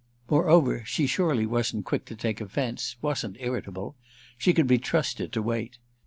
[0.31, 3.95] Moreover she surely wasn't quick to take offence, wasn't irritable;
[4.35, 5.77] she could be trusted to wait.